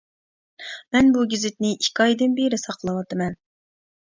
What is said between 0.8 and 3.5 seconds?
مەن بۇ گېزىتنى ئىككى ئايدىن بېرى ساقلاۋاتىمەن.